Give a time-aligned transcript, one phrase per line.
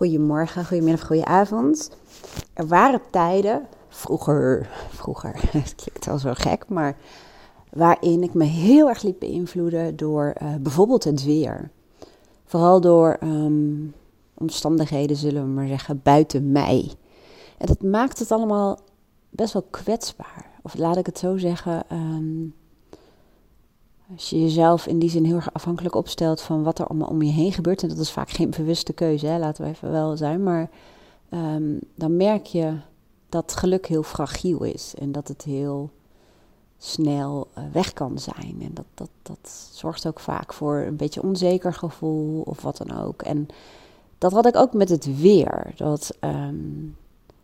[0.00, 1.90] Goedemorgen, goedemiddag, goedenavond.
[2.52, 6.96] Er waren tijden, vroeger, vroeger, het klinkt wel zo gek, maar
[7.70, 11.70] waarin ik me heel erg liet beïnvloeden door uh, bijvoorbeeld het weer.
[12.44, 13.94] Vooral door um,
[14.34, 16.92] omstandigheden, zullen we maar zeggen, buiten mij.
[17.58, 18.78] En dat maakt het allemaal
[19.30, 20.50] best wel kwetsbaar.
[20.62, 22.54] Of laat ik het zo zeggen, um,
[24.14, 27.22] als je jezelf in die zin heel erg afhankelijk opstelt van wat er allemaal om
[27.22, 30.16] je heen gebeurt, en dat is vaak geen bewuste keuze, hè, laten we even wel
[30.16, 30.70] zijn, maar
[31.30, 32.74] um, dan merk je
[33.28, 35.90] dat geluk heel fragiel is en dat het heel
[36.78, 38.56] snel uh, weg kan zijn.
[38.60, 42.98] En dat, dat, dat zorgt ook vaak voor een beetje onzeker gevoel of wat dan
[42.98, 43.22] ook.
[43.22, 43.48] En
[44.18, 45.72] dat had ik ook met het weer.
[45.76, 46.96] Dat, um,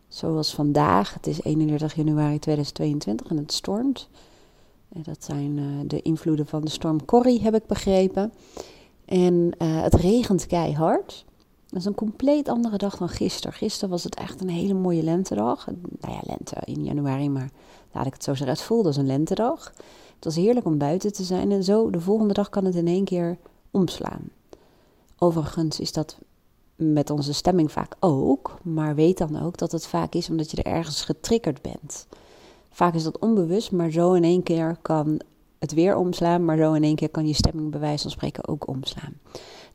[0.07, 4.09] zoals vandaag, het is 31 januari 2022 en het stormt.
[4.89, 8.33] Dat zijn uh, de invloeden van de storm Corrie, heb ik begrepen.
[9.05, 11.25] En uh, het regent keihard.
[11.69, 13.53] Dat is een compleet andere dag dan gisteren.
[13.53, 15.67] Gisteren was het echt een hele mooie lentedag.
[15.99, 17.49] Nou ja, lente in januari, maar
[17.91, 18.55] laat ik het zo zeggen.
[18.55, 19.73] Het voelde als een lentedag.
[20.15, 21.51] Het was heerlijk om buiten te zijn.
[21.51, 23.37] En zo, de volgende dag kan het in één keer
[23.71, 24.29] omslaan.
[25.17, 26.17] Overigens is dat
[26.75, 28.57] met onze stemming vaak ook.
[28.63, 32.07] Maar weet dan ook dat het vaak is omdat je er ergens getriggerd bent.
[32.77, 35.21] Vaak is dat onbewust, maar zo in één keer kan
[35.59, 38.47] het weer omslaan, maar zo in één keer kan je stemming bij wijze van spreken
[38.47, 39.13] ook omslaan.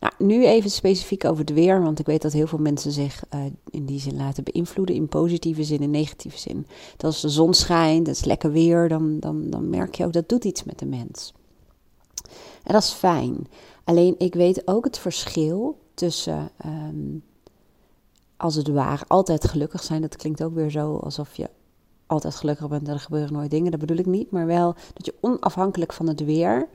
[0.01, 3.25] Nou, nu even specifiek over het weer, want ik weet dat heel veel mensen zich
[3.35, 6.67] uh, in die zin laten beïnvloeden, in positieve zin en negatieve zin.
[6.97, 10.13] Dat als de zon schijnt, het is lekker weer, dan, dan, dan merk je ook
[10.13, 11.35] dat doet iets met de mens.
[12.63, 13.47] En dat is fijn.
[13.85, 17.23] Alleen ik weet ook het verschil tussen, um,
[18.37, 20.01] als het ware, altijd gelukkig zijn.
[20.01, 21.49] Dat klinkt ook weer zo alsof je
[22.13, 23.71] altijd gelukkig bent en er gebeuren nooit dingen.
[23.71, 24.31] Dat bedoel ik niet.
[24.31, 26.69] Maar wel dat je onafhankelijk van het weer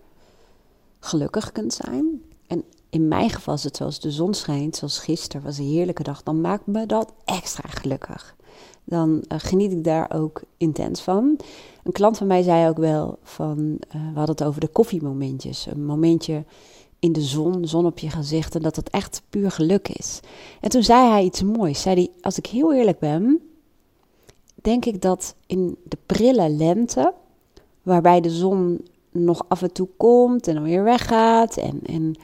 [1.00, 2.22] gelukkig kunt zijn.
[2.48, 6.04] En in mijn geval is het zoals de zon schijnt, zoals gisteren was een heerlijke
[6.04, 6.24] dag.
[6.24, 8.36] Dan maakt me dat extra gelukkig.
[8.84, 11.38] Dan uh, geniet ik daar ook intens van.
[11.84, 15.66] Een klant van mij zei ook wel van, uh, we hadden het over de koffiemomentjes.
[15.66, 16.46] Een momentje
[17.00, 20.20] in de zon, zon op je gezicht en dat het echt puur geluk is.
[20.62, 21.82] En toen zei hij iets moois.
[21.82, 23.42] Zei hij, als ik heel eerlijk ben,
[24.68, 27.14] denk ik dat in de prille lente,
[27.82, 31.58] waarbij de zon nog af en toe komt en dan weer weggaat.
[31.58, 32.16] En, en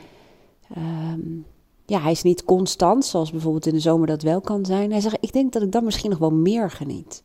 [0.78, 1.46] um,
[1.86, 4.92] ja, hij is niet constant, zoals bijvoorbeeld in de zomer dat wel kan zijn.
[4.92, 7.24] Hij zegt, ik denk dat ik dan misschien nog wel meer geniet.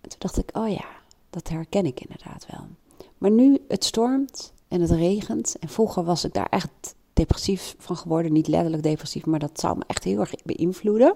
[0.00, 0.86] En toen dacht ik, oh ja,
[1.30, 2.66] dat herken ik inderdaad wel.
[3.18, 5.56] Maar nu, het stormt en het regent.
[5.60, 8.32] En vroeger was ik daar echt depressief van geworden.
[8.32, 11.14] Niet letterlijk depressief, maar dat zou me echt heel erg beïnvloeden.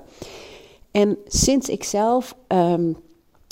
[0.95, 2.97] En sinds ik zelf um,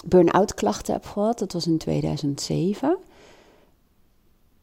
[0.04, 2.98] burn-out klachten heb gehad, dat was in 2007,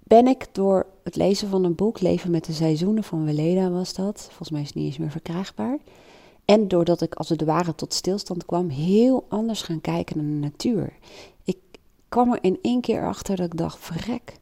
[0.04, 3.94] ben ik door het lezen van een boek, Leven met de Seizoenen van Weleda was
[3.94, 5.78] dat, volgens mij is het niet eens meer verkrijgbaar.
[6.46, 10.48] En doordat ik als het ware tot stilstand kwam, heel anders gaan kijken naar de
[10.48, 10.94] natuur.
[11.44, 11.58] Ik
[12.10, 14.40] kwam er in één keer achter dat ik dacht, verrek,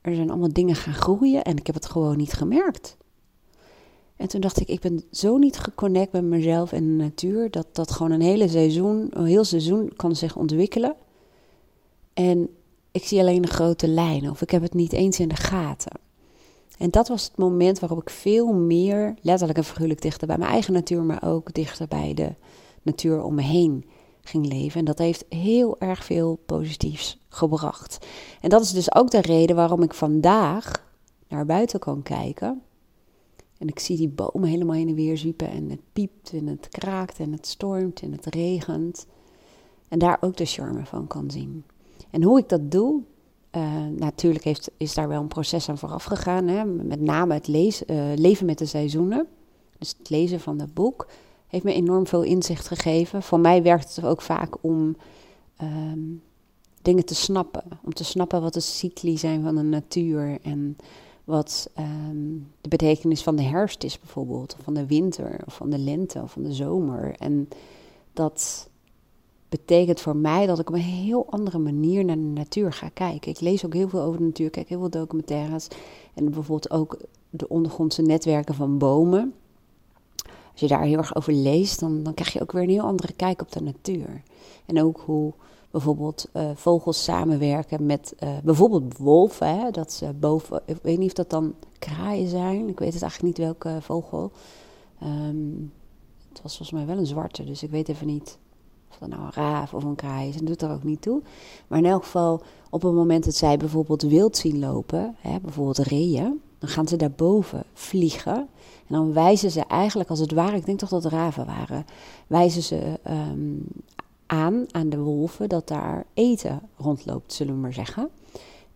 [0.00, 2.96] er zijn allemaal dingen gaan groeien en ik heb het gewoon niet gemerkt.
[4.16, 7.66] En toen dacht ik, ik ben zo niet geconnect met mezelf en de natuur, dat
[7.72, 10.94] dat gewoon een hele seizoen, een heel seizoen kan zich ontwikkelen.
[12.14, 12.48] En
[12.90, 16.00] ik zie alleen de grote lijnen, of ik heb het niet eens in de gaten.
[16.78, 20.50] En dat was het moment waarop ik veel meer, letterlijk en figuurlijk, dichter bij mijn
[20.50, 22.34] eigen natuur, maar ook dichter bij de
[22.82, 23.84] natuur om me heen
[24.22, 24.78] ging leven.
[24.78, 28.06] En dat heeft heel erg veel positiefs gebracht.
[28.40, 30.84] En dat is dus ook de reden waarom ik vandaag
[31.28, 32.62] naar buiten kan kijken
[33.58, 36.68] en ik zie die bomen helemaal heen en weer zwiepen en het piept en het
[36.68, 39.06] kraakt en het stormt en het regent.
[39.88, 41.64] En daar ook de charme van kan zien.
[42.10, 43.02] En hoe ik dat doe,
[43.56, 46.48] uh, natuurlijk heeft, is daar wel een proces aan vooraf gegaan.
[46.48, 46.64] Hè?
[46.64, 49.26] Met name het lezen, uh, leven met de seizoenen.
[49.78, 51.06] Dus het lezen van dat boek
[51.46, 53.22] heeft me enorm veel inzicht gegeven.
[53.22, 54.96] Voor mij werkt het ook vaak om
[55.62, 56.22] um,
[56.82, 57.62] dingen te snappen.
[57.84, 60.76] Om te snappen wat de cycli zijn van de natuur en
[61.26, 65.70] wat um, de betekenis van de herfst is bijvoorbeeld, of van de winter, of van
[65.70, 67.14] de lente, of van de zomer.
[67.18, 67.48] En
[68.12, 68.68] dat
[69.48, 73.30] betekent voor mij dat ik op een heel andere manier naar de natuur ga kijken.
[73.30, 75.68] Ik lees ook heel veel over de natuur, kijk heel veel documentaires
[76.14, 76.96] en bijvoorbeeld ook
[77.30, 79.34] de ondergrondse netwerken van bomen.
[80.52, 82.82] Als je daar heel erg over leest, dan, dan krijg je ook weer een heel
[82.82, 84.22] andere kijk op de natuur.
[84.66, 85.32] En ook hoe
[85.76, 89.58] bijvoorbeeld uh, vogels samenwerken met uh, bijvoorbeeld wolven.
[89.58, 92.68] Hè, dat ze boven, ik weet niet of dat dan kraaien zijn.
[92.68, 94.32] Ik weet het eigenlijk niet welke vogel.
[95.02, 95.72] Um,
[96.28, 98.38] het was volgens mij wel een zwarte, dus ik weet even niet
[98.90, 100.36] of dat nou een raaf of een kraai is.
[100.36, 101.22] Dat doet er ook niet toe.
[101.66, 105.78] Maar in elk geval, op het moment dat zij bijvoorbeeld wild zien lopen, hè, bijvoorbeeld
[105.78, 108.36] reeën, dan gaan ze daarboven vliegen.
[108.86, 111.86] En dan wijzen ze eigenlijk, als het ware, ik denk toch dat het raven waren,
[112.26, 113.58] wijzen ze ehm,
[114.26, 118.10] aan aan de wolven dat daar eten rondloopt, zullen we maar zeggen.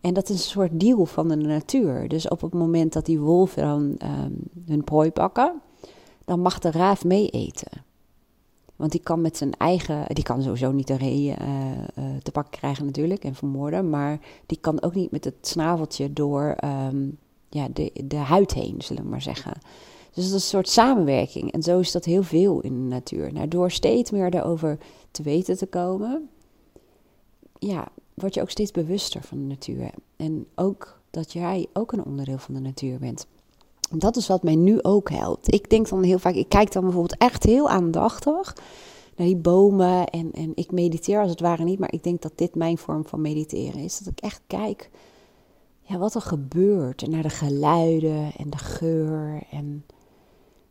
[0.01, 2.09] En dat is een soort deal van de natuur.
[2.09, 4.37] Dus op het moment dat die wolven dan um,
[4.67, 5.61] hun prooi pakken,
[6.25, 7.85] dan mag de raaf mee eten.
[8.77, 11.37] Want die kan met zijn eigen, die kan sowieso niet de ree uh,
[12.23, 16.57] te pakken krijgen natuurlijk en vermoorden, maar die kan ook niet met het snaveltje door
[16.65, 17.19] um,
[17.49, 19.53] ja, de, de huid heen, zullen we maar zeggen.
[20.13, 21.53] Dus dat is een soort samenwerking.
[21.53, 23.33] En zo is dat heel veel in de natuur.
[23.33, 24.79] Nou, door steeds meer daarover
[25.11, 26.29] te weten te komen,
[27.59, 29.91] ja, word je ook steeds bewuster van de natuur.
[30.17, 33.27] En ook dat jij ook een onderdeel van de natuur bent.
[33.91, 35.53] Dat is wat mij nu ook helpt.
[35.53, 38.57] Ik denk dan heel vaak, ik kijk dan bijvoorbeeld echt heel aandachtig
[39.17, 42.33] naar die bomen en, en ik mediteer als het ware niet, maar ik denk dat
[42.35, 43.99] dit mijn vorm van mediteren is.
[43.99, 44.91] Dat ik echt kijk
[45.91, 49.43] ja, wat er gebeurt en naar de geluiden en de geur.
[49.51, 49.85] En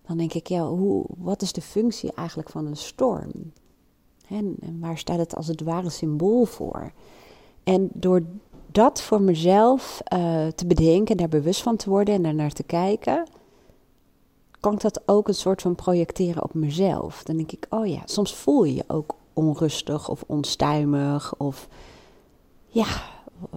[0.09, 3.31] dan denk ik, ja, hoe, wat is de functie eigenlijk van een storm?
[4.27, 6.91] En, en waar staat het als het ware symbool voor?
[7.63, 8.21] En door
[8.71, 12.63] dat voor mezelf uh, te bedenken, daar bewust van te worden en daar naar te
[12.63, 13.27] kijken,
[14.59, 17.23] kan ik dat ook een soort van projecteren op mezelf.
[17.23, 21.67] Dan denk ik, oh ja, soms voel je je ook onrustig of onstuimig of
[22.67, 22.87] ja,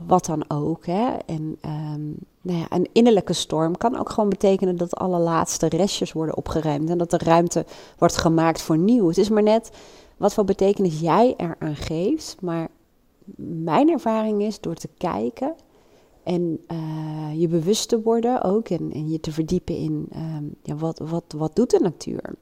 [0.06, 0.86] wat dan ook.
[0.86, 1.16] Hè?
[1.26, 6.12] En um, nou ja, een innerlijke storm kan ook gewoon betekenen dat alle laatste restjes
[6.12, 7.66] worden opgeruimd en dat er ruimte
[7.98, 9.08] wordt gemaakt voor nieuw.
[9.08, 9.70] Het is maar net
[10.16, 12.68] wat voor betekenis jij eraan geeft, maar
[13.36, 15.54] mijn ervaring is door te kijken
[16.22, 20.98] en uh, je bewust te worden ook en, je te verdiepen in um, ja, wat,
[20.98, 22.34] wat, wat doet de natuur?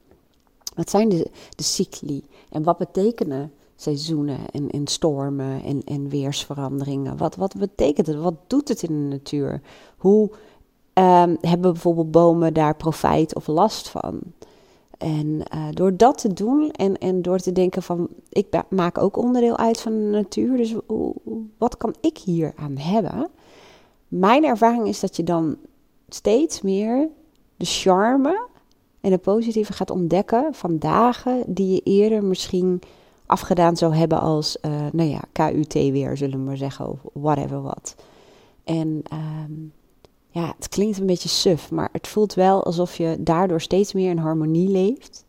[0.75, 7.17] Wat zijn de, de cycli en wat betekenen seizoenen en, en stormen en, en weersveranderingen?
[7.17, 8.15] Wat, wat betekent het?
[8.15, 9.61] Wat doet het in de natuur?
[9.97, 10.29] Hoe
[10.93, 14.19] um, hebben bijvoorbeeld bomen daar profijt of last van?
[14.97, 19.17] En uh, door dat te doen en, en door te denken van, ik maak ook
[19.17, 20.75] onderdeel uit van de natuur, dus
[21.57, 23.29] wat kan ik hier aan hebben?
[24.07, 25.57] Mijn ervaring is dat je dan
[26.09, 27.09] steeds meer
[27.57, 28.47] de charme
[29.01, 32.81] en het positieve gaat ontdekken van dagen die je eerder misschien
[33.31, 37.61] afgedaan zou hebben als, uh, nou ja, KUT weer, zullen we maar zeggen, of whatever
[37.61, 37.95] wat.
[38.63, 39.73] En um,
[40.27, 44.09] ja, het klinkt een beetje suf, maar het voelt wel alsof je daardoor steeds meer
[44.09, 45.25] in harmonie leeft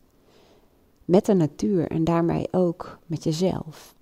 [1.04, 3.94] met de natuur en daarmee ook met jezelf.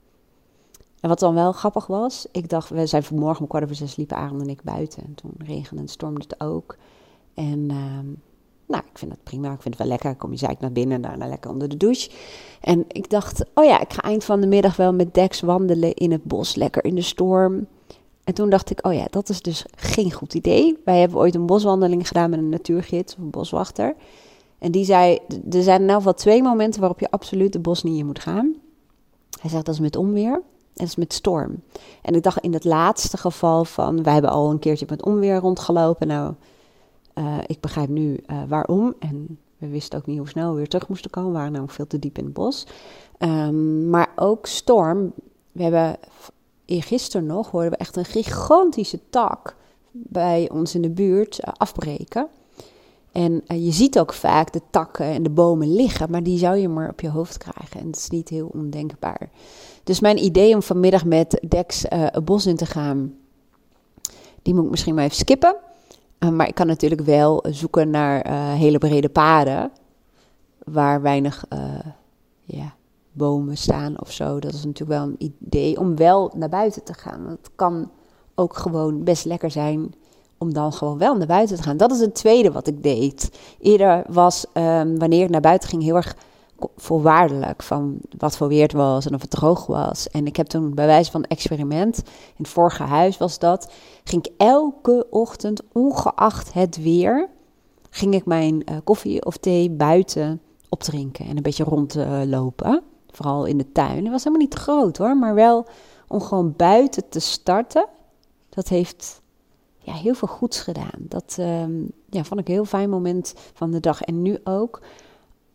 [1.01, 3.97] En wat dan wel grappig was, ik dacht, we zijn vanmorgen om kwart over zes
[3.97, 5.03] liepen Arend en ik buiten.
[5.03, 6.77] En toen regende en stormde het ook.
[7.35, 8.23] En um,
[8.71, 10.17] nou, ik vind dat prima, ik vind het wel lekker.
[10.17, 12.11] Kom je zeik naar binnen en daarna lekker onder de douche.
[12.61, 15.95] En ik dacht, oh ja, ik ga eind van de middag wel met Dex wandelen
[15.95, 17.67] in het bos, lekker in de storm.
[18.25, 20.79] En toen dacht ik, oh ja, dat is dus geen goed idee.
[20.85, 23.95] Wij hebben ooit een boswandeling gedaan met een natuurgids, een boswachter.
[24.59, 25.19] En die zei,
[25.51, 28.55] er zijn in geval twee momenten waarop je absoluut de bos niet in moet gaan.
[29.41, 30.43] Hij zegt, dat is met onweer en
[30.75, 31.63] dat is met storm.
[32.03, 35.37] En ik dacht in het laatste geval van, wij hebben al een keertje met onweer
[35.37, 36.07] rondgelopen.
[36.07, 36.35] Nou,
[37.21, 38.95] uh, ik begrijp nu uh, waarom.
[38.99, 41.31] En we wisten ook niet hoe snel we weer terug moesten komen.
[41.31, 42.67] We waren namelijk veel te diep in het bos.
[43.19, 45.13] Um, maar ook storm.
[45.53, 45.97] We hebben
[46.65, 49.57] eergisteren nog hoorden we echt een gigantische tak
[49.91, 52.29] bij ons in de buurt uh, afbreken.
[53.13, 56.69] En je ziet ook vaak de takken en de bomen liggen, maar die zou je
[56.69, 57.81] maar op je hoofd krijgen.
[57.81, 59.31] En dat is niet heel ondenkbaar.
[59.85, 63.15] Dus mijn idee om vanmiddag met Dex het bos in te gaan,
[64.43, 65.57] die moet ik misschien maar even skippen.
[66.33, 69.71] Maar ik kan natuurlijk wel zoeken naar hele brede paden,
[70.65, 71.45] waar weinig
[72.45, 72.75] ja,
[73.13, 74.39] bomen staan of zo.
[74.39, 77.27] Dat is natuurlijk wel een idee om wel naar buiten te gaan.
[77.27, 77.91] Het kan
[78.35, 79.95] ook gewoon best lekker zijn
[80.39, 81.77] om dan gewoon wel naar buiten te gaan.
[81.77, 83.39] Dat is het tweede wat ik deed.
[83.61, 86.17] Eerder was um, wanneer ik naar buiten ging heel erg
[86.77, 90.09] voorwaardelijk van wat voor weer het was en of het droog was.
[90.09, 93.73] En ik heb toen bij wijze van experiment, in het vorige huis was dat,
[94.05, 97.29] ging ik elke ochtend, ongeacht het weer,
[97.91, 102.83] ging ik mijn uh, koffie of thee buiten opdrinken en een beetje rondlopen.
[103.11, 104.03] Vooral in de tuin.
[104.03, 105.67] Het was helemaal niet groot hoor, maar wel
[106.09, 107.87] om gewoon buiten te starten.
[108.49, 109.21] Dat heeft
[109.79, 110.99] ja, heel veel goeds gedaan.
[110.99, 114.03] Dat um, ja, vond ik een heel fijn moment van de dag.
[114.03, 114.81] En nu ook,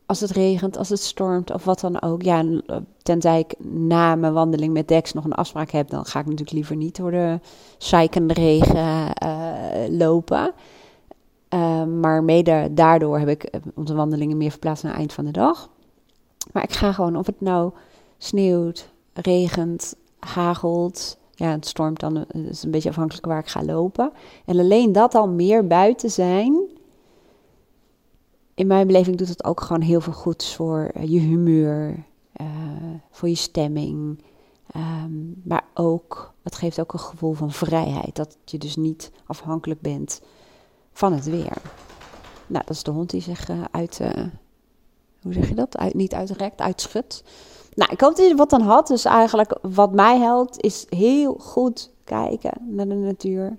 [0.05, 2.21] als het regent, als het stormt of wat dan ook.
[2.21, 2.45] Ja,
[3.01, 6.51] tenzij ik na mijn wandeling met Dex nog een afspraak heb, dan ga ik natuurlijk
[6.51, 7.39] liever niet door de
[7.77, 9.49] zeikende regen uh,
[9.89, 10.53] lopen.
[11.49, 15.25] Uh, maar mede daardoor heb ik eh, onze wandelingen meer verplaatst naar het eind van
[15.25, 15.69] de dag.
[16.51, 17.71] Maar ik ga gewoon, of het nou
[18.17, 23.63] sneeuwt, regent, hagelt, Ja, het stormt dan, het is een beetje afhankelijk waar ik ga
[23.63, 24.11] lopen.
[24.45, 26.57] En alleen dat al meer buiten zijn,
[28.55, 32.05] in mijn beleving doet het ook gewoon heel veel goeds voor je humeur,
[33.11, 34.23] voor je stemming.
[34.71, 35.11] Ehm,
[35.43, 38.15] maar ook, het geeft ook een gevoel van vrijheid.
[38.15, 40.21] Dat je dus niet afhankelijk bent
[40.91, 41.57] van het weer.
[42.47, 44.23] Nou, dat is de hond die zich uh, uit, uh,
[45.21, 45.77] hoe zeg je dat?
[45.77, 47.23] Uit, niet uitrekt, uitschudt.
[47.73, 48.87] Nou, ik hoop dat je wat dan had.
[48.87, 53.57] Dus eigenlijk wat mij helpt is heel goed kijken naar de natuur.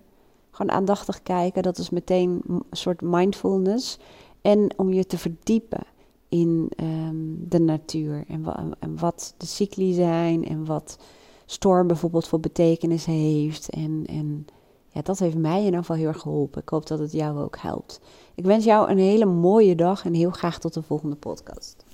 [0.50, 1.62] Gewoon aandachtig kijken.
[1.62, 3.98] Dat is meteen een soort mindfulness.
[4.46, 5.86] En om je te verdiepen
[6.28, 8.24] in um, de natuur.
[8.28, 8.44] En,
[8.78, 10.44] en, wat de cycli zijn.
[10.44, 10.98] En wat
[11.46, 13.70] storm bijvoorbeeld voor betekenis heeft.
[13.70, 14.46] En, en
[14.88, 16.62] ja, dat heeft mij in ieder geval heel erg geholpen.
[16.62, 18.00] Ik hoop dat het jou ook helpt.
[18.34, 21.84] Ik wens jou een hele mooie dag en heel graag tot de volgende podcast.